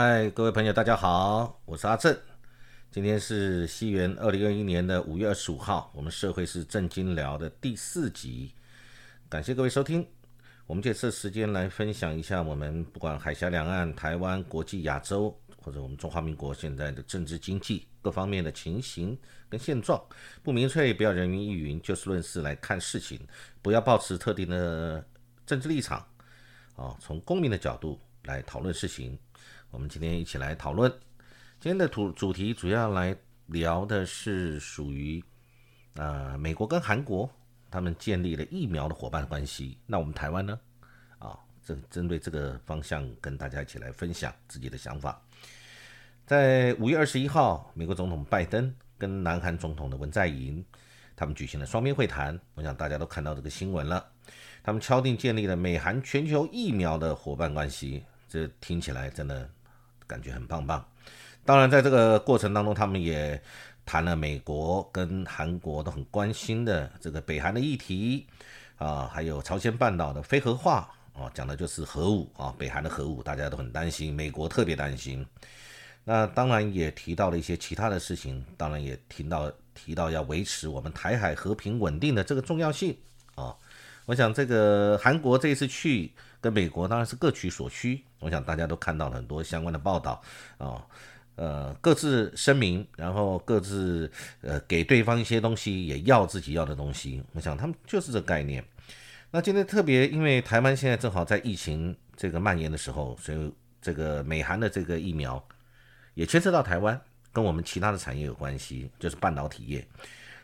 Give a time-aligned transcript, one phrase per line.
[0.00, 2.16] 嗨，各位朋友，大家好，我是阿正。
[2.88, 8.54] 今天是西元二零二一年的五月二十五号，我们社会是正经聊的第四集。
[9.28, 10.06] 感谢各位收听。
[10.68, 19.18] 我们这次时间来分享一下我们不管海峡两岸、台湾、国际、亚洲，或者我们中华民国现在的政治经济各方面的情形
[19.48, 20.00] 跟现状。
[20.44, 23.18] 不明确，不要人云亦云，就事论事来看事情，
[23.60, 25.04] 不要抱持特定的
[25.44, 25.98] 政治立场。
[26.76, 29.18] 啊，从公民的角度来讨论事情。
[29.70, 30.90] 我们今天一起来讨论，
[31.60, 33.14] 今天的主主题主要来
[33.46, 35.22] 聊的是属于
[35.94, 37.30] 啊美国跟韩国
[37.70, 39.76] 他们建立了疫苗的伙伴关系。
[39.86, 40.58] 那我们台湾呢？
[41.18, 45.20] 啊，针针对这个方向跟大家一起来分享自己的想法。
[46.24, 50.64] 在五月二十一号，美国总统拜登跟南韩总统的文在寅
[51.14, 52.40] 他们举行了双边会谈。
[52.54, 54.02] 我想大家都看到这个新闻了，
[54.62, 58.02] 他们敲定建立了美韩全球疫苗的伙伴关系。
[58.26, 59.48] 这听起来真的。
[60.08, 60.84] 感觉很棒棒，
[61.44, 63.40] 当然在这个过程当中，他们也
[63.84, 68.26] 谈了美国跟韩国都很关心的这个北韩的议题
[68.78, 75.24] 啊，还有朝鲜半岛的非核化啊，讲的就是核武啊，北韩的核武大家都很担心，美国特别担心。
[76.04, 82.96] 那当然也提到了一些其他的事情，当然也听到提到要维持我们台海和平稳定的这个重要性
[83.34, 83.54] 啊。
[84.08, 86.10] 我想这个韩国这一次去。
[86.40, 90.22] 跟美国当然是各取所需，我想大家都看到了很多相关的报道
[90.56, 90.86] 啊，
[91.34, 94.08] 呃，各自声明，然后各自
[94.40, 97.20] 呃给对方一些东西，也要自己要的东西。
[97.32, 98.64] 我想他们就是这概念。
[99.32, 105.44] 那今天特别，因为台湾现在正好在疫情这个蔓延的时候，所以这个美韩的这个疫苗
[106.14, 107.00] 也牵涉到台湾，
[107.32, 109.84] 跟我们其他的产业有关系，就是半导体业，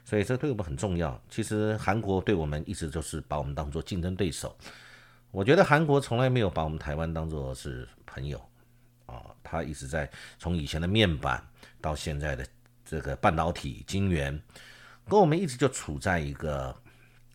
[0.04, 1.20] 所以这对我们很重要。
[1.28, 4.56] 其实韩国对我们一直就是把我们当做竞争对手。
[5.30, 8.40] 我觉得韩国从来没有把我们台湾当做是朋友
[9.06, 11.44] 啊，他一直在从以前的面板
[11.80, 12.46] 到现在的
[12.84, 14.40] 这个半导体晶圆，
[15.08, 16.72] 跟我们一直就处在一个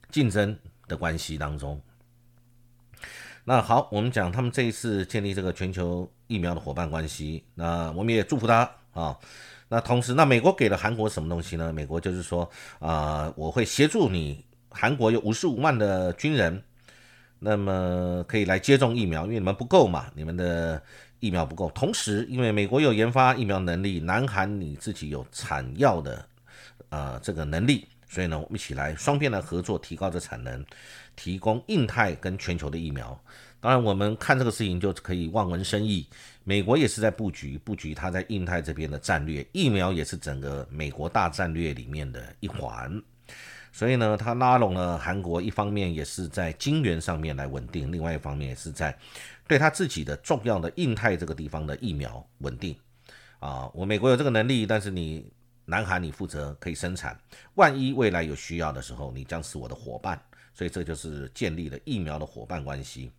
[0.09, 1.81] 竞争的关系当中。
[3.43, 9.17] 那好，我们讲他们这一次建立这个全球疫苗的伙伴关系，那我们也祝福他啊。
[9.69, 11.71] 那同时，那美国给了韩国什么东西呢？
[11.71, 12.49] 美国就是说
[12.79, 16.61] 啊，我会协助你，韩国有五十五万的军人。
[17.41, 20.81] 那么可以来接种疫苗，因为你们不够嘛，你们的
[21.21, 21.71] 疫苗不够。
[21.71, 26.25] 同时，因为美国有研发疫苗能力，南韩你自己有产药的
[26.89, 30.65] 啊这个能力，所以呢，我们一起来双边的合作，提高这产能，
[31.15, 33.17] 提供印太跟全球的疫苗。
[33.61, 36.07] 当然，我们看这个事情就可以望文生义，
[36.45, 43.01] 美国也是在布局，布局它在印太这边的战略，疫苗也是整个美国大战略里面的一环。
[43.71, 48.97] 所以呢，它拉拢了韩国，一方面也是在金元上面来稳定，另外一方面也是在
[49.45, 52.75] 对他自己的重要的印太这个地方的疫苗稳定。
[53.39, 55.29] 啊，我美国有这个能力，但是你
[55.65, 57.19] 南韩你负责可以生产，
[57.55, 60.19] 万一未来有需要的时候，你将是我的伙伴。
[60.51, 63.11] 所以这就是建立了疫苗的伙伴关系。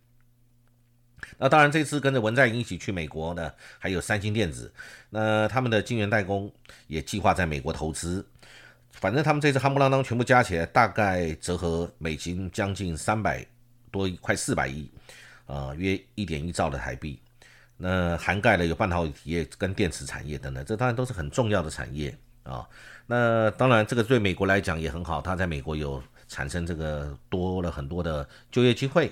[1.37, 4.71] 那当然，这次跟着文在寅一起去美国呢还有三星电子，
[5.09, 6.51] 那他们的晶圆代工
[6.87, 8.25] 也计划在美国投资。
[8.91, 13.45] 反正他们这次夯不啷当全部加起来，大概折合美金将近三百
[13.89, 14.91] 多，快四百亿，
[15.45, 17.19] 呃，约一点一兆的台币。
[17.77, 22.67] 那涵盖了有半导体业跟电池产业等等，这当然都是很重要的产业啊。
[23.07, 29.11] 那当然，这个对美国来讲也很好，它在美国有产生这个多了很多的就业机会。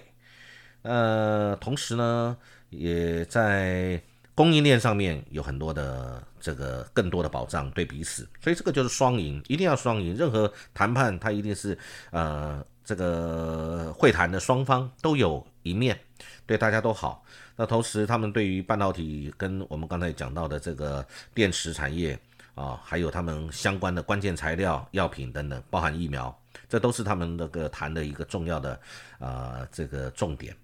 [0.82, 2.38] 呃，同时呢，
[2.70, 4.02] 也在。
[4.36, 10.16] 供应链上面有很多的这个更多的保障对彼此，所以这个就是双赢，一定要双赢。
[10.16, 11.78] 任何谈判它一定是
[12.12, 16.00] 呃这个会谈的双方都有一面
[16.46, 17.22] 对大家都好。
[17.58, 22.18] 那同时他们对于半导体跟我们刚才讲到的这个电池产业
[22.56, 26.34] 啊，还有他们相关的关键材料、药品等等，包含疫苗，
[26.70, 28.80] 这都是他们那个谈的一个重要的
[29.20, 30.56] 啊这个重点。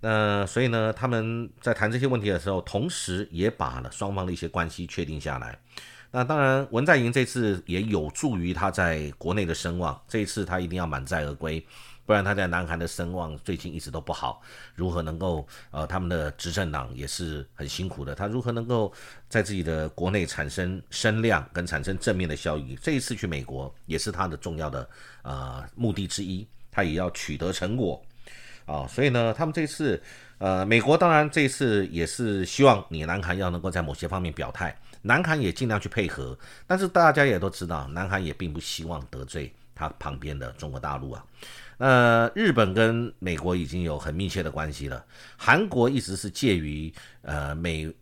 [0.00, 5.58] 那所以呢，他们在谈这些问题的时候，同时也把了双方的一些关系确定下来。
[6.12, 10.00] 那当然，文在寅这次也有助于他在国内的声望。
[10.06, 11.62] 这一次他一定要满载而归，
[12.06, 14.40] 不然他在南韩的声望最近一直都不好。
[14.74, 18.14] 如何能够呃，他们的执政党也是很辛苦的。
[18.14, 18.90] 他如何能够
[19.28, 22.78] 在自己的国内产生声量跟产生正面的效益？
[22.80, 24.88] 这一次去美国也是他的重要的
[25.22, 28.02] 呃目的之一，他也要取得成果。
[28.66, 30.02] 啊，所以呢，他们这次，
[30.38, 36.36] 呃，美国当然这次也是希望你南韩要能够在某些方面表态，南韩也尽量去配合，
[36.66, 41.24] 但是大家也都知道，南韩也并不希望得罪他旁边的中国大陆啊。
[41.78, 45.04] 那日本跟美国已经有很密切的关系了，
[45.36, 46.92] 韩国一直是介于
[47.22, 47.92] 呃美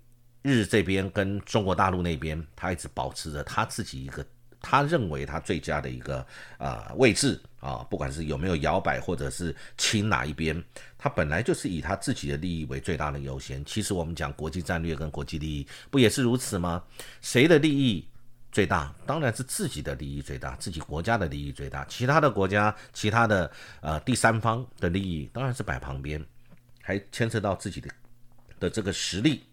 [0.42, 4.24] 日这边跟中国大陆那边，他一直保持着他自己一个
[4.64, 6.26] 他认为他最佳的一个
[6.56, 10.64] 啊位置啊，不管是有没有摇摆或者是亲哪一边，
[10.96, 13.62] 他本来就是以他自己的利益为最大的优先。
[13.66, 16.82] 其实我们讲国际战略跟国际利益，不也是如此吗？
[17.20, 18.08] 谁的利益
[18.50, 18.90] 最大？
[19.04, 21.84] 当然是自己的利益最大，自己国家的利益最大。
[21.84, 23.50] 其他的国家、其他的
[23.82, 26.24] 呃第三方的利益当然是摆旁边，
[26.80, 27.90] 还牵涉到自己的
[28.58, 29.44] 的这个实力。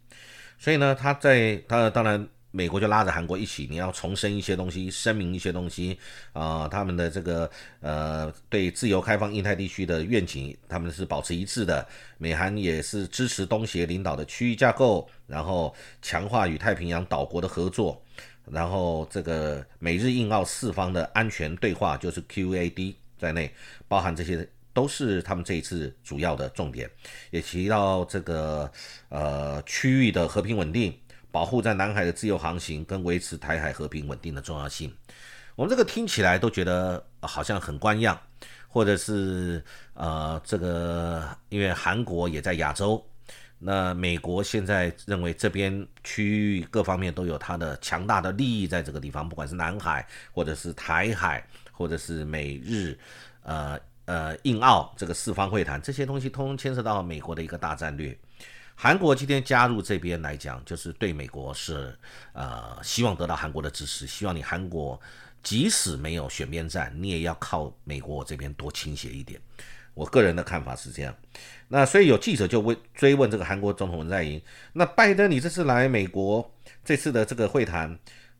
[0.58, 5.98] 所以呢，他在他当然，美国就拉着韩国一起，你要重申一些东西，声明一些东西
[6.34, 7.50] 啊，他们的这个
[7.80, 11.88] 呃对自由开放印太地区的愿景，他们是保持一致的。
[12.18, 18.04] 美韩也是支持东协领导的区域架构，然后强化与太平洋岛国的合作，
[18.46, 23.54] 然后这个美日印澳四方的安全对话，就是 QAD 在内，
[23.88, 24.48] 包含这些。
[24.74, 26.90] 都是他们这一次主要的重点，
[27.30, 28.72] 也提到这个
[29.10, 30.98] 呃区域的和平稳定，
[31.32, 34.94] 保护在南海的自由航行跟维持台海和平稳定的重要性。
[35.56, 38.20] 我们这个听起来都觉得好像很官样，
[38.68, 39.64] 或者是
[39.94, 43.04] 呃这个因为韩国也在亚洲，
[43.58, 52.98] 那美国现在认为这边区域各方面都有它的强大的利益在这个地方，不管是南海或者是台海或者是美日
[53.44, 53.80] 呃。
[54.06, 58.18] 呃，印澳这个四方会谈，这些东西通通牵涉到美国的一个大战略。
[58.84, 61.96] 韩国今天加入这边来讲，就是对美国是
[62.34, 65.00] 呃希望得到韩国的支持，希望你韩国
[65.44, 69.40] 即使没有选边站，你也要靠美国这边多倾斜一点。
[69.94, 71.16] 我个人的看法是这样。
[71.68, 74.42] 那所以有记者就问追问这个韩国总统文在寅，
[74.74, 76.52] 那拜登你这次来美国
[76.84, 78.00] 这次的这个会谈，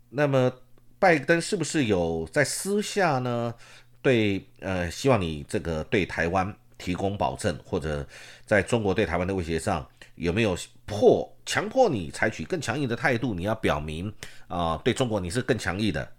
[0.10, 0.52] 那么
[0.98, 3.54] 拜登是不是有在私下呢？
[4.02, 8.04] 对，呃，希望你这个对台湾提供保证，或者
[8.44, 10.58] 在中国对台湾的威胁上有没有
[10.88, 13.36] 迫强迫你采取更强硬的态度？
[13.36, 14.12] 你要表明
[14.48, 16.12] 啊，对中国你是更强硬的。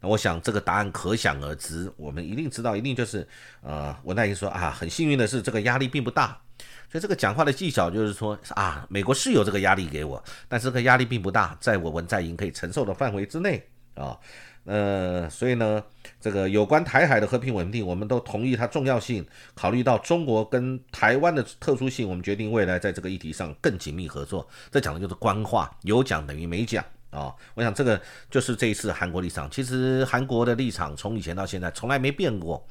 [0.00, 3.26] 那我想这个答案可想而知，我们一定知道，一定就是
[3.60, 6.40] 呃，文在寅说啊，很幸运的是这个压力并不大，
[6.88, 13.66] 所以这个讲话的技巧就是说啊，美国是有这个压力给我，但是这个压力并不大，在我文在寅可以承受的范围之内
[13.98, 14.16] 啊。
[14.64, 15.82] 呃，所以呢，
[16.20, 19.26] 这个有关台海的和平稳定，我们都同意它重要性。
[19.54, 24.46] 考虑到中国跟台湾的特殊性，我们决定未来在这个议题上更紧密合作。
[24.70, 27.34] 这讲的就是官话，有讲等于没讲啊。
[27.54, 27.98] 我想这个
[28.30, 29.50] 就是这一次韩国立场。
[29.50, 32.62] 其实韩国的立场从以前到现在从来没变过。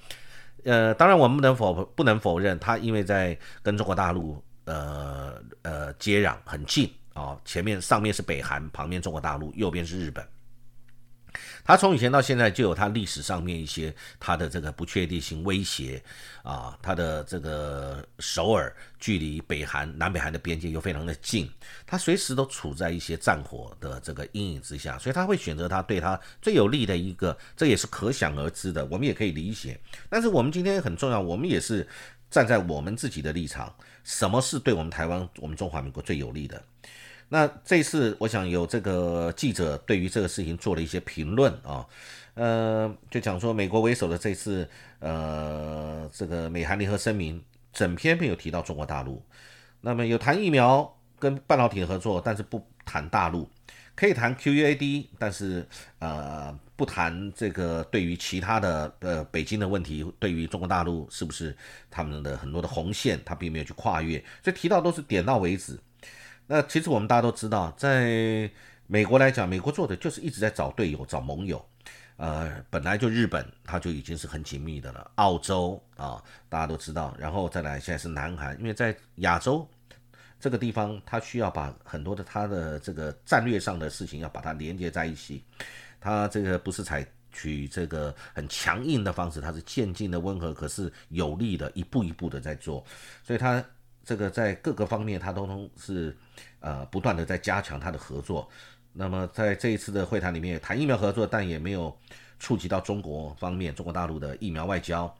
[0.65, 5.33] 呃，当然我们不能否不能否认，它因为在跟中国大陆呃
[5.63, 10.24] 呃接壤很近啊，前面上面是北韩，旁边中国大陆，右边是日本。
[11.67, 16.01] 他从以前到现在就有他历史上面一些他的这个不确定性威胁
[16.41, 21.51] 啊，他的这个首尔距离北韩南北韩的边界又非常的近，
[21.85, 29.77] 他随时都处在一些战火的这个阴影之下，所以他会选择他对他最有利的一个，这也是可想而知的，我们也可以理解。
[30.09, 31.85] 但是我们今天很重要，我们也是
[32.31, 33.75] 站在我们自己的立场，
[34.05, 36.63] 什么是对我们台湾、我们中华民国最有利的？
[37.29, 41.85] 那这次我想有这个记者对于这个事情做了一些评论啊，
[42.35, 44.69] 呃，就讲说美国为首的这次
[45.00, 47.43] 呃这个美韩联合声明，
[47.74, 49.22] 整篇没有提到中国大陆，
[49.81, 53.50] 那么有谈疫苗跟半导体的合作，但是不谈大陆，
[53.93, 55.67] 可以谈 QUAD，但是
[56.00, 61.53] 呃不谈这个对于其他的呃北京的问题，对于中国大陆是不是
[61.91, 65.77] 他们的很多的红线，他并没有去跨越，所以提到都是点到为止。
[66.50, 68.50] 那其实我们大家都知道，在
[68.88, 71.63] 美国来讲，美国做的就是一直在找队友、找盟友。
[72.16, 75.12] 呃，本来就日本，它就已经是很紧密的了。
[75.16, 79.68] 澳洲啊，大家都知道，然后再来现在是南韩，因为在亚洲
[80.39, 85.44] 这个地方，它需要把很多的它的这个战略上的事情要把它连接在一起。
[86.00, 92.82] 它这个不是采取这个很强硬的方式，它是渐进的温和，可是有力的，一步一步的在做，
[93.22, 93.62] 所以它。
[94.04, 96.16] 这个在各个方面，他都都是
[96.60, 98.50] 呃不断的在加强他的合作。
[98.94, 101.96] 那么在这一次的会谈里面谈疫苗合作，但也没有
[102.39, 105.13] 触及到中国方面、中国大陆的疫苗外交。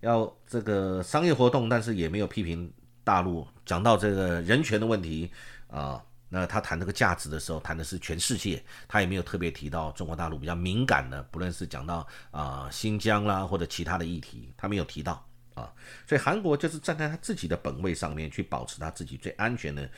[0.00, 2.72] 要这个商业活动，但是也没有批评
[3.04, 3.46] 大陆。
[3.64, 5.30] 讲到这个人权的问题
[5.68, 15.24] 啊，那他谈这个价值的时候，谈的是全世界，他也没有特别提到中国大陆比较敏感的，不论是讲到啊新疆啦或者其他的议题，他没有提到。
[15.54, 15.70] 啊，
[16.06, 19.90] 所以韩国就是站在他自己的本位上面去保持他自己最安全的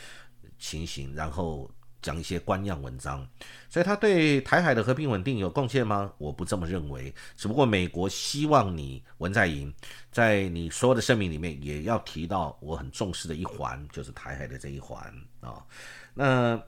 [0.63, 1.69] 情形，然后
[2.01, 3.27] 讲一些官样文章。
[3.69, 6.13] 所以他对台海的和平稳定有贡献吗？
[6.19, 7.13] 我不这么认为。
[7.37, 9.75] 只不过美国希望你文在寅
[10.13, 15.67] 在你所有的声明里面也要提到我很重视的一环，就是台海的这一环啊。
[16.15, 16.63] 那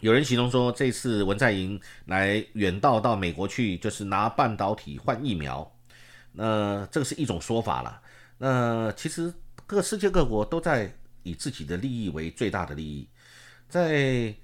[0.00, 5.68] 有人形容说，这次文在寅来远道到美国去，就是拿半导体换疫苗。
[6.32, 8.00] 那这个是一种说法了。
[8.38, 9.34] 那其实
[9.66, 10.96] 各世界各国都在
[11.28, 13.08] 以自己的利益为最大的利益。
[13.68, 14.34] 在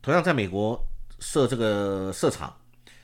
[0.00, 0.86] 同样在美国
[1.18, 2.56] 设这个设厂，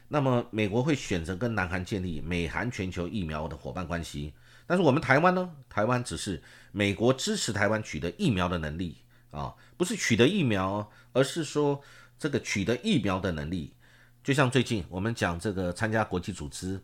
[0.08, 4.32] 那么美国会选择跟南韩建立美韩全球疫苗的伙伴关系。
[4.66, 5.50] 但是我们台湾呢？
[5.68, 6.40] 台湾只是
[6.70, 8.98] 美国支持台湾取得疫苗的能力
[9.32, 11.82] 啊，不是取得疫苗，而是说
[12.18, 13.74] 这个取得疫苗的能力。
[14.22, 16.80] 就像最近我们讲这个参加国际组织，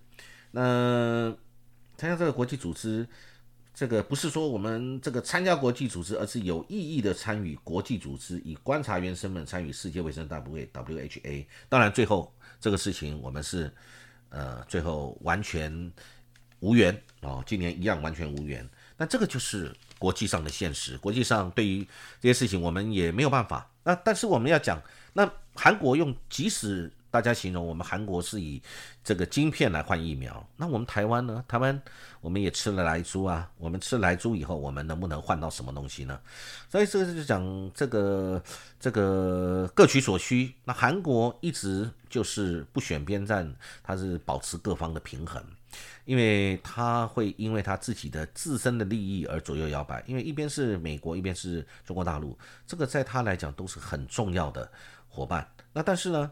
[0.50, 1.32] 那
[1.96, 3.06] 参加这个国际组织，
[3.76, 11.44] 这个不是说我们这个参加国际组织，而是有意义的参与国际组织，以观察员身份参与世界卫生大会 （WHA）。
[11.68, 13.70] 当然，最后这个事情我们是
[14.30, 15.92] 呃，最后完全。
[16.60, 18.66] 无缘哦，今年一样完全无缘。
[18.96, 21.86] 那这个就是国际上的现实，国际上对于
[22.18, 23.70] 这些事情我们也没有办法。
[23.84, 26.90] 那但是我们要讲，那韩国用即使。
[27.10, 28.60] 大家形容我们韩国是以
[29.02, 31.42] 这个晶片来换疫苗，那我们台湾呢？
[31.48, 31.80] 台湾
[32.20, 36.20] 我们也吃了来猪啊，我们吃来猪以后，我们能不能换到什么东西呢？
[36.68, 38.42] 所以这个就讲这个
[38.78, 40.52] 这个各取所需。
[40.64, 45.42] 那韩国一直就是不选边站，它是保持各方的平衡，
[46.04, 52.36] 因为他会因为他自己的自身的利益而左右摇摆，因为一边是美国，一边是中国大陆，
[52.66, 54.70] 这个在他来讲都是很重要的
[55.08, 55.48] 伙伴。
[55.72, 56.30] 那但是呢？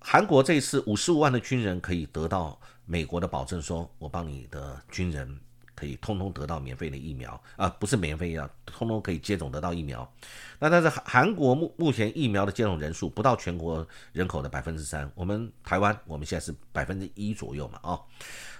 [0.00, 5.38] 韩国这一次五十五万的军人可以得到美国的保证，说我帮你的军人
[5.74, 10.10] 可以通通得到免费的疫苗啊，不是免费啊，通通可以接种得到疫苗。
[10.58, 18.00] 那但是韩国目目前疫苗的接种人数不到全国人口的百分之三，我们台湾我们现在是百分之一左右嘛啊，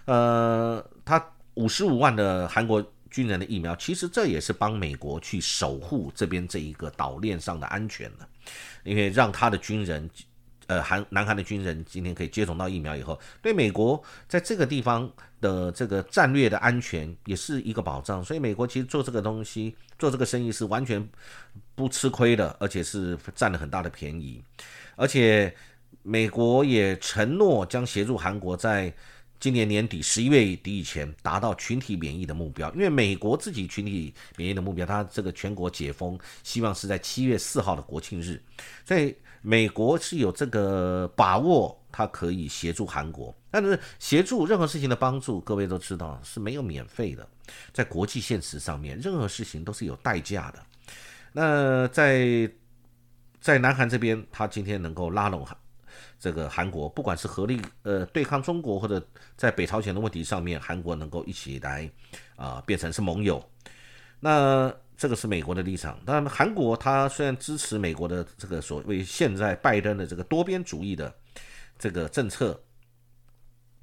[0.05, 8.29] 呃，他五十五万的韩国军人的疫苗，其实这也是帮美国去守护这边这一个岛链上的安全的，
[8.85, 10.11] 因为让他的军人。
[10.69, 15.11] 呃，韩南韩的军人今天可以接种到疫苗以后，对美国在这个地方
[15.41, 18.23] 的这个战略的安全也是一个保障。
[18.23, 21.09] 所以美国其实做这个东西、做这个生意是完全
[21.75, 24.43] 不吃亏的，而且是占了很大的便宜。
[24.95, 25.55] 而且
[26.03, 28.93] 美国也承诺将协助韩国在
[29.41, 32.73] 今年年底十一月底以前达到群体免疫的目标。
[32.73, 38.43] 因为美国自己群体免疫的目标，它这个全国解封希望是在七月四号的国庆日，
[38.85, 39.15] 所以。
[39.41, 47.27] 美国是有这个把握，它可以协助韩国，但是协助任何事情的帮助，各位都知道是没有免费的，
[47.73, 50.59] 在国际现实上面，任何事情都是有代价的。
[51.33, 52.51] 那在
[53.41, 55.57] 在南韩这边，他今天能够拉拢韩
[56.19, 59.01] 这个韩国，不管是合力呃对抗中国，或者
[59.37, 61.91] 在北朝鲜的问题上面，韩国能够一起来
[62.37, 63.43] 啊变成是盟友，
[64.21, 64.75] 那。
[65.01, 71.15] 这个是美国的立场，当然，韩国他虽然支持美国的这个所谓现在拜登的这个多边主义的
[71.79, 72.61] 这个政策，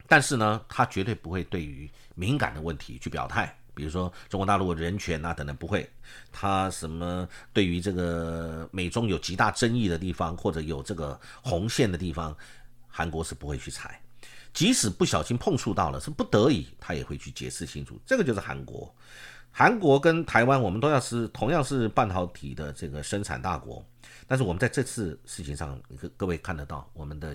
[0.09, 5.87] 但是呢，他绝对不会对于敏感的问题去表态，比如说中国大陆人权啊等等不会，
[6.31, 12.35] 他什么对于这个美中有极大争议的地方或者有这个红线的地方，
[12.87, 14.01] 韩国是不会去踩，
[14.53, 18.93] 即使不小心碰触到了，是不得已，他也会去解释清楚，这个就是韩国。
[19.57, 23.81] 韩国跟台湾，我们都要是同样是半导体的这个生产大国，
[24.27, 27.33] 但是我们在这次事情上，各各位看得到，我们的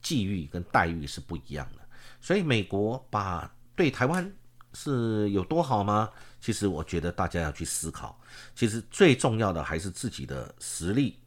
[0.00, 1.82] 际遇跟待遇是不一样的。
[2.20, 4.28] 所以美国把对台湾
[4.74, 6.10] 是有多好吗？
[6.40, 8.18] 其实我觉得大家要去思考。
[8.54, 11.18] 其实最重要的还是自己的实力。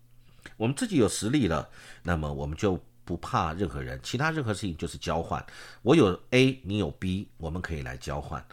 [0.58, 1.68] 我们自己有实力了，
[2.04, 5.44] 那么我们就不怕任何人，其他任何事情就是交换。
[5.82, 8.46] 我有 A，你有 B，我们可以来交换。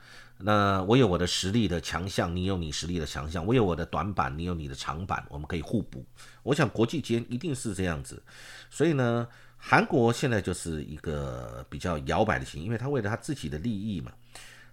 [0.45, 6.05] 那我有我的实力的强项，你有你实力的强项；我有我的短板，你有你的长板，我们可以互补。
[6.43, 8.21] 我想国际间一定是这样子，
[8.69, 14.11] 所以呢，韩国现在就是一个比较摇摆的情，因为他为了他自己的利益嘛。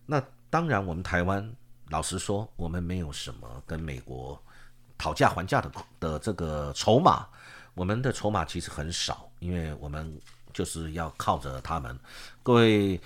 [0.10, 1.48] 那当然，我们台湾
[1.90, 4.42] 老实说，我们没有什么跟美国
[4.98, 7.28] 讨价还价的的这个筹码，
[7.76, 10.20] 我们的筹码其实很少，因为我们
[10.52, 11.98] 就是要靠着他们，
[12.42, 13.00] 各位。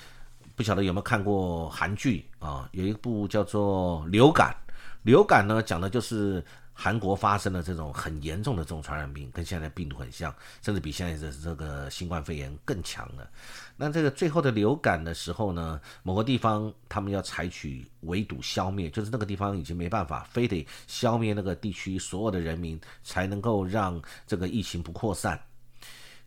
[0.55, 2.69] 不晓得有没有看过韩剧啊？
[2.73, 4.55] 有一部叫做《流感》，
[5.01, 13.29] 流感呢讲的就是韩国发生了这种很严重的这种传染病，跟现在病毒很像，甚至比现在的这个新冠肺炎更强了。
[13.77, 25.39] 那这个最后的流感的时候呢，某个地方他们要采取围堵消灭，就是那个地方已经没办法，非得消灭那个地区所有的人民，才能够让这个疫情不扩散。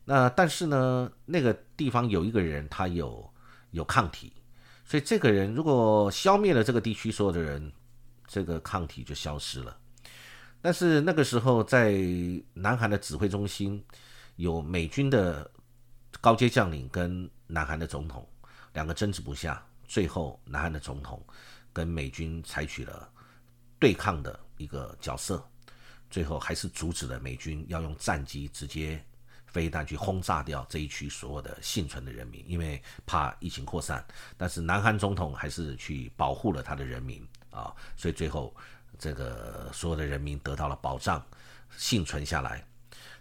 [0.04, 3.28] 那但是呢，那个地方有一个人，他有。
[3.72, 4.32] 有抗体，
[4.86, 7.70] 所以这个人如果消灭了这个地区所有的人，
[8.26, 9.76] 这个抗体就消失了。
[10.66, 11.94] 但是那个时候在
[12.52, 13.80] 南韩的指挥中心
[14.34, 15.48] 有美军的
[16.20, 18.28] 高阶将领跟南韩的总统
[18.72, 21.24] 两个争执不下，最后南韩的总统
[21.72, 23.08] 跟美军采取了
[23.78, 25.48] 对抗的一个角色，
[26.10, 29.00] 最后还是阻止了美军要用战机直接。
[29.46, 34.04] 飞弹去轰炸掉这一区所有的幸存的人民，因为怕疫情扩散。
[34.36, 38.54] 但是南韩总统还是去保护了他的人民啊，所以最后
[38.98, 41.24] 这个所有的人民得到了保障，
[41.76, 42.64] 幸存下来。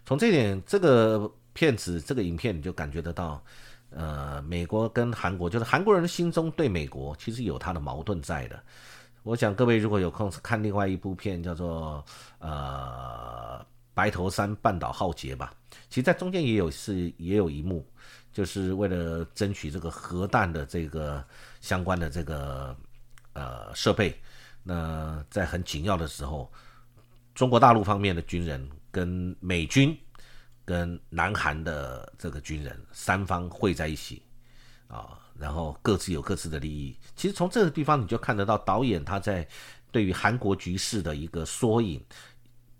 [0.04, 3.42] 从这点，这个片子这个影片你就感觉得到，
[3.90, 8.62] 呃，美国跟韩国，就是韩国人的心中对美国其实有他的矛盾在的。
[9.22, 12.04] 我想各位如果有空看另外一部片，叫做
[12.38, 13.64] 呃。
[13.96, 15.54] 白头山半岛浩劫吧，
[15.88, 17.82] 其实，在中间也有是也有一幕，
[18.30, 21.24] 就是为了争取这个核弹的这个
[21.62, 22.76] 相关的这个
[23.32, 24.14] 呃设备。
[24.66, 26.52] 那在很紧要的时候，
[27.34, 29.96] 中国大陆方面的军人跟美军
[30.64, 34.20] 跟南韩的这个军人三方会在一起
[34.88, 36.98] 啊，然后各自有各自的利益。
[37.14, 39.46] 其实从这个地方你就看得到导演他在
[39.92, 42.04] 对于韩国局势的一个缩影。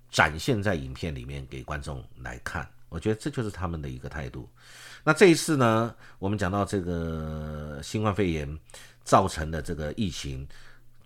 [0.09, 4.49] 展现在影片里面给观众来看，我觉得这就是他们的一个态度。
[5.05, 8.59] 那这一次呢，我们讲到这个新冠肺炎
[9.03, 10.47] 造成的这个疫情，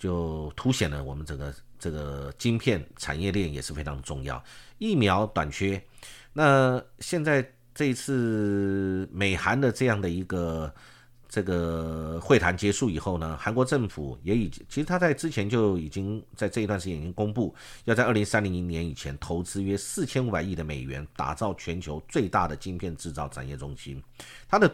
[0.00, 4.42] 就凸显了我们整个这个晶片产业链也是非常重要。
[4.78, 5.80] 疫苗短缺，
[6.32, 10.74] 那现在这一次美韩的这样的一个。
[11.32, 17.54] 这个会谈结束以后呢，韩国政府也已经，其实他在之前就已经在这一段时间已经公布，
[17.84, 24.02] 要在二零三零年以前投资约四千五百亿的美元，打造全球最大的晶片制造产业中心。
[24.48, 24.68] 它的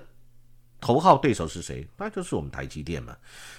[0.86, 1.86] 头号对手是谁？
[1.96, 3.16] 那就是我们台积电嘛。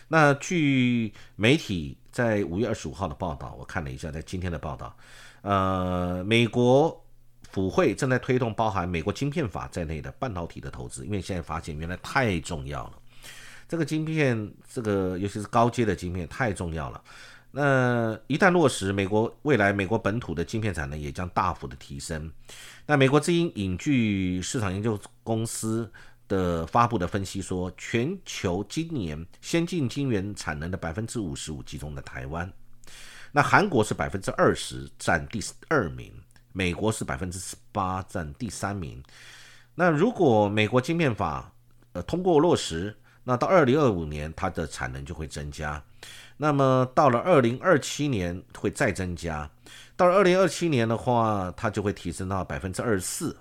[0.08, 4.96] 那据媒体在五月二十五号的报道，我看了一下，在今天的报道，
[5.42, 7.04] 呃，美国。
[7.50, 12.94] 府会正在推动包含美国晶片法在内的半导体的投资，因为现在发现原来太重要了。
[13.68, 17.02] 这个晶片，这个尤其是高阶的晶片太重要了。
[17.50, 22.30] 那一旦落实，美国未来美国本土的晶片产能也将大幅的提升。
[22.86, 25.90] 那美国之音引据市场研究公司
[26.28, 32.52] 的发布的分析说，全球今年先进晶圆产能的百分之五十五集中在台湾，
[33.32, 36.12] 那韩国是百分之二十，占第二名。
[36.54, 39.04] 美国是百分之十八，占第三名。
[39.76, 41.54] 那如果美国晶片法
[41.94, 45.80] 呃通过落实，那到二零二五年它的产能就会增加。
[46.36, 49.48] 那么到了二零二七年会再增加，
[49.96, 53.38] 到了二零二七年的话，它就会提升到百分之二十四。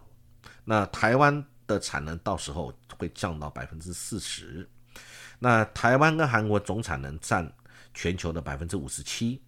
[0.62, 4.68] 那台湾的产能到时候会降到百分之四十。
[5.38, 7.50] 那台湾跟韩国总产能占
[7.92, 9.40] 全球的百分之五十七。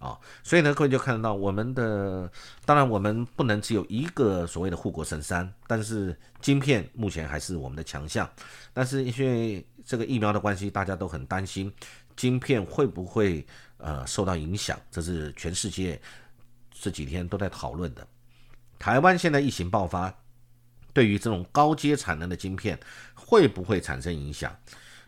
[0.00, 2.30] 啊，所以呢，各位就看得到我们的，
[2.66, 8.28] 当然我们不能只有一个所谓的护国神山，但是晶片目前还是我们的强项。
[8.74, 11.72] 但是因为这个疫苗的关系，大家都很担心
[12.16, 13.46] 晶片会不会
[13.78, 15.98] 呃受到影响，这是全世界
[16.70, 18.06] 这几天都在讨论的。
[18.78, 20.14] 台湾现在疫情爆发，
[20.94, 22.78] 对于这种高阶产能的晶片
[23.14, 24.50] 会不会产生影响？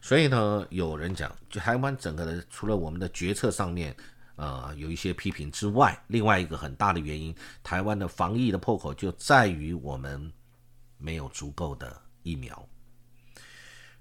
[0.03, 3.97] 所以呢，有人讲，就台湾整个的除了我们的决策上面。
[4.39, 10.31] 呃，有一些批评之外，另外一个很大的原因，台湾的防疫的破口就在于我们
[10.99, 12.69] 没有足够的疫苗。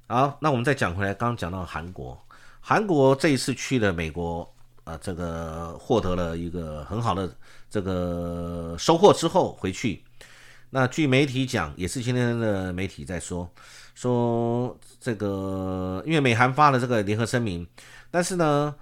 [0.07, 2.21] 好，那我们再讲回来，刚刚讲到韩国，
[2.59, 7.33] 韩国这一次去了美国，呃，这个获得了一个很好的
[7.69, 10.03] 这个收获之后回去，
[10.75, 13.49] 那据媒体讲，也是今天的媒体在说，
[13.93, 17.65] 说这个因为美韩发了这个联合声明，
[18.11, 18.75] 但是呢。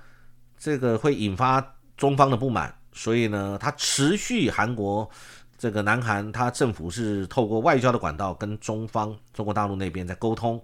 [0.58, 5.10] 这个会引发中方的不满，所以呢，他持续韩国
[5.58, 10.64] 这个南韩，他政府是透过外交的管道跟中方中国大陆那边在沟通，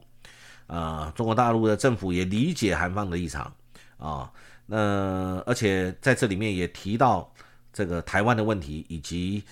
[0.68, 3.54] 啊，中国大陆的政府也理解韩方的立场
[3.98, 4.32] 啊，
[4.66, 7.30] 那而且在这里面也提到
[7.74, 9.44] 这个台湾的问题，以及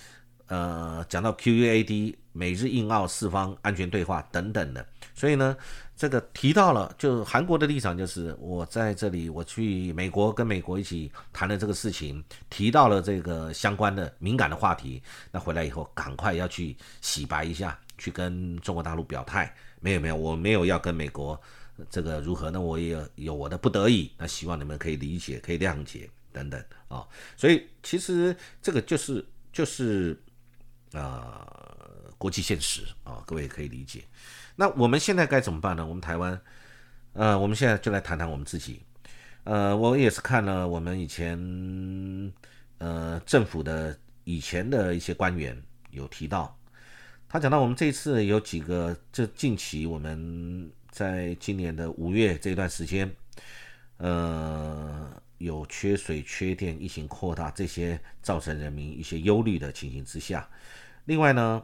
[0.48, 4.84] 呃讲到 QUAD 美日印澳四方安全对话等等的，
[5.14, 5.56] 所以呢。
[6.00, 15.02] 这个提到了，就韩国的立场就是我在这里，我去美国跟美国一起谈了这个事情，提到了这个相关的敏感的话题。
[15.32, 19.52] 那回来以后，赶快要去洗白一下，去跟中国大陆表态。
[19.80, 21.36] 没有没有，我没有要跟美国
[21.90, 24.08] 这个如何，那我也有我的不得已。
[24.16, 27.04] 那希望你们可以理解，可以谅解等等啊。
[27.36, 30.16] 所以其实这个就是就是
[30.92, 31.46] 啊
[32.16, 34.02] 国际现实啊，各位可以理解。
[34.56, 35.86] 那我们现在该怎么办呢？
[35.86, 36.40] 我们台湾，
[37.12, 38.82] 呃，我们现在就来谈谈我们自己。
[39.44, 41.38] 呃，我也是看了我们以前
[42.78, 45.56] 呃政府的以前的一些官员
[45.90, 46.58] 有提到，
[47.28, 53.10] 他讲到我们这次有几个，这近期我们在今年的五月这段时间，
[53.98, 60.48] 呃，有缺水、缺电、疫情扩大这些造成人民一些忧虑的情形之下，
[61.04, 61.62] 另外呢，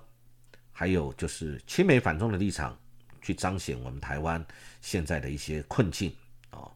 [0.73, 2.79] 还有就是亲美反中的立场
[3.21, 4.45] 去彰显我们台湾
[4.81, 6.15] 现在的一些困境
[6.51, 6.71] 啊，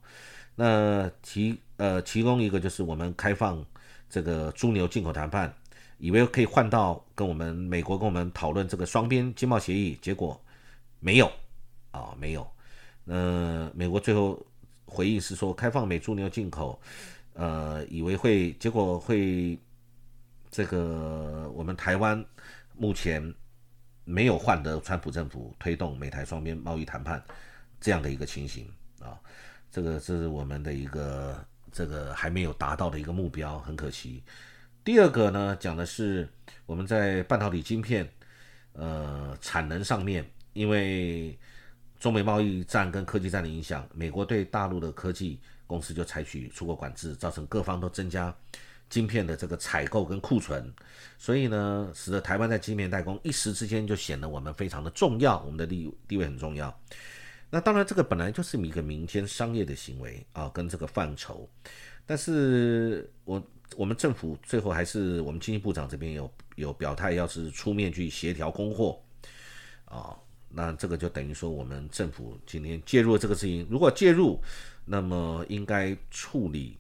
[0.57, 3.65] 那提呃提供一个就是我们开放
[4.11, 5.55] 这个猪牛进口谈判，
[5.99, 10.41] 以为可以换到跟我们美国跟我们讨论这个双边经贸协议，结果
[10.99, 11.31] 没有
[11.93, 12.51] 啊，没有，
[13.05, 14.45] 呃，美国最后。
[14.89, 16.81] 回应是说开放美猪牛进口，
[17.35, 19.59] 呃，以为会结果会
[20.51, 22.25] 这个我们台湾
[22.75, 23.23] 目前
[24.05, 27.23] 没有换得川普政府推动美台双边贸易谈判
[27.79, 28.67] 这样的一个情形
[28.99, 29.21] 啊，
[29.71, 34.23] 这个这是我们的一个这个还没有达到的一个目标，很可惜。
[34.83, 36.27] 第二个呢，讲的是
[36.65, 38.09] 我们在半导体晶片
[38.73, 40.25] 呃产能上面，
[40.55, 41.39] 因为。
[41.99, 48.35] 中美贸易战跟科技战的影响，美国对大陆的科技公司就采取出口管制，造成各方都增加
[48.89, 50.73] 晶片的这个采购跟库存，
[51.19, 56.75] 所以呢，使得台湾在晶片代工一时之间就显得我们非常的重要，我们的地地位很重要。
[57.51, 61.49] 那当然，这个本来就是一个民间商业的行为啊，跟这个范畴。
[62.07, 63.43] 但是我
[63.77, 69.03] 我们政府最后还是我们经济部长这边有有表态，要是出面去协调供货
[69.85, 70.17] 啊。
[70.51, 74.43] 那这个就等于说，我们政府今天介入这个事情，如果介入，
[74.85, 76.79] 那么应该处理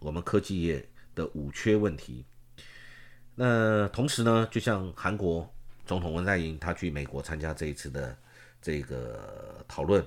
[0.00, 2.24] 我们科技业的五缺问题。
[3.34, 5.50] 那同时呢，就像韩国
[5.86, 8.16] 总统文在寅他去美国参加这一次的
[8.60, 10.06] 这个讨论，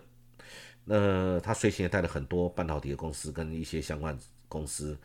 [0.86, 4.18] 那他随行也带了很多半导体的公司跟一些相关
[4.48, 4.98] 公司，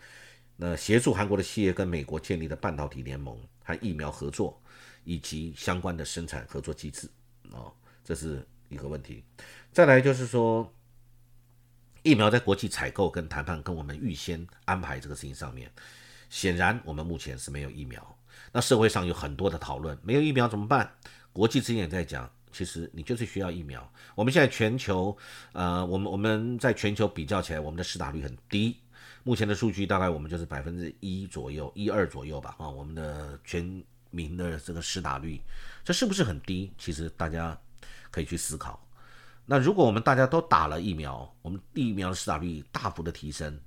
[0.56, 4.60] 那协助韩国的企业跟美国建立的半导体联盟和疫苗合作
[5.04, 7.08] 以及相关的生产合作机制
[7.50, 7.72] 啊。
[8.04, 9.24] 这是一个问题，
[9.72, 10.70] 再来就是说，
[12.02, 15.72] 疫苗在国际采购跟谈判跟我们预先安排这个事情上面，
[16.28, 18.16] 显然我们目前是没有疫苗。
[18.52, 20.92] 那社会上有很多的讨论，没有疫苗怎么办？
[21.32, 23.90] 国际之间也在讲，其实你就是需要疫苗。
[24.14, 25.16] 我们现在全球，
[25.52, 28.76] 呃，我们我们在全球比较起来，我们的施打率很低。
[29.22, 32.54] 目前的数据大概我们就是百分之一左右，一二左右吧。
[32.58, 35.40] 啊，我们的全民的这个施打率，
[35.82, 36.70] 这是不是很低？
[36.76, 37.58] 其实大家。
[38.14, 38.80] 可以去思考，
[39.44, 43.60] 那如果我们大家都打了疫苗，我们疫苗的施打率大幅的提升，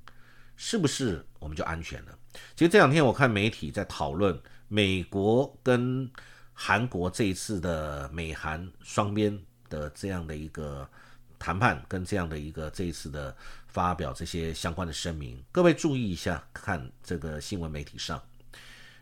[0.56, 2.18] 是不是我们就安全了？
[2.56, 6.10] 其实这两天我看媒体在讨论美国跟
[6.54, 10.90] 韩国这一次的美韩双边的这样的一个
[11.38, 13.36] 谈判，跟这样的一个这一次的
[13.68, 18.18] 发表这些相关的声明，各位注意一下，看这个新闻媒体上。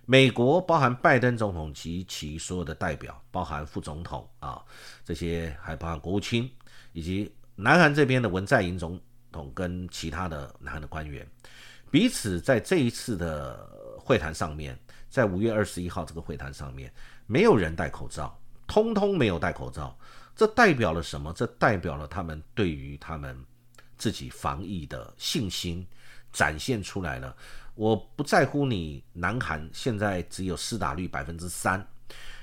[0.06, 4.63] 美国包含拜登总统及其所有的代表，包含副总统啊，
[5.04, 6.50] 这些还包含国务卿，
[6.94, 9.00] 以及南韩这边的文在寅总
[9.32, 11.28] 统跟其他的南韩的官员，
[11.89, 14.78] 彼此在这一次的会谈上面，
[15.10, 16.94] 在五月二十一号这个会谈上面，
[17.26, 19.98] 没有人戴口罩，通通没有戴口罩，
[20.36, 21.34] 这代表了什么？
[21.34, 23.36] 这代表了他们对于他们
[23.98, 25.84] 自己防疫的信心
[26.32, 27.36] 展现出来了。
[27.76, 31.86] 我不在乎你，南韩现在只有施打率百分之三，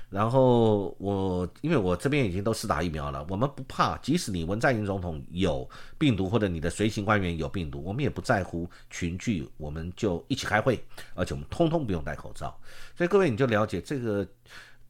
[0.09, 5.67] 然后我因为我这边已经都施打疫苗了，我们不怕，即使你文在寅总统有
[5.97, 10.79] 病毒或者你的随行官员有病毒，我们也不在乎群聚，我们就一起开会，
[11.15, 12.55] 而且我们通通不用戴口罩。
[12.95, 14.27] 所以各位你就了解这个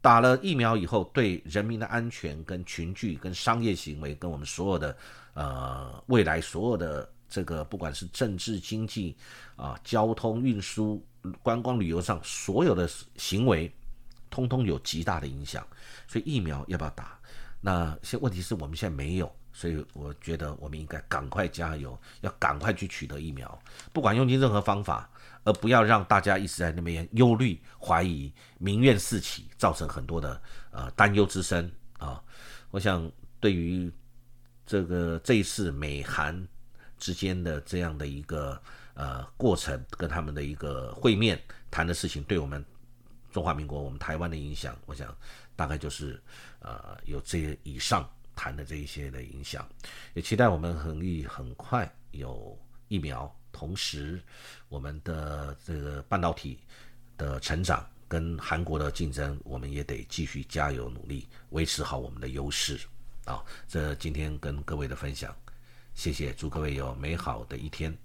[0.02, 4.94] 打了疫苗以后对人民的安全、跟群聚、跟商业行为、跟我们所有的
[5.32, 7.08] 呃未来所有的。
[7.34, 9.16] 这个不管是政治、经济
[9.56, 11.04] 啊、交通运输、
[11.42, 13.68] 观光旅游上所有的行为，
[14.30, 15.66] 通通有极大的影响。
[16.06, 17.18] 所以疫苗要不要打？
[17.60, 23.60] 那现问题是我们现在没有，所以我觉得我们应该赶快加油，要赶快去取得疫苗，
[23.92, 25.10] 不管用尽任何方法，
[25.42, 31.68] 而不要让大家一直在那边忧虑、怀疑、民怨四起，造成很多的呃担忧之声
[31.98, 32.22] 啊。
[32.70, 33.90] 我想对于
[34.64, 36.46] 这个这一次美韩。
[37.04, 38.58] 之间的这样的一个
[38.94, 41.38] 呃过程，跟他们的一个会面
[41.70, 42.64] 谈的事情，对我们
[43.30, 45.14] 中华民国、我们台湾的影响，我想
[45.54, 46.18] 大概就是
[46.60, 49.68] 呃有这以上谈的这一些的影响。
[50.14, 54.18] 也期待我们可以很快有疫苗，同时
[54.70, 56.58] 我们的这个半导体
[57.18, 62.80] 的成长跟韩国的竞争，我们也得继续加油努力，维持好我们的优势
[63.26, 63.44] 啊！
[63.68, 65.36] 这今天跟各位的分享。
[65.94, 67.96] 谢谢，祝各位有美好的一天。